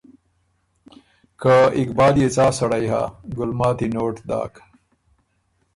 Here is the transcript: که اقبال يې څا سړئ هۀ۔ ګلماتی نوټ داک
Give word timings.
که 1.41 1.53
اقبال 1.79 2.15
يې 2.21 2.27
څا 2.35 2.45
سړئ 2.59 2.85
هۀ۔ 2.93 3.03
ګلماتی 3.37 3.87
نوټ 3.95 4.15
داک 4.29 4.53